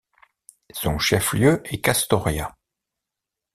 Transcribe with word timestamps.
Son 0.73 0.97
chef-lieu 0.97 1.61
est 1.65 1.79
Kastoria. 1.79 2.57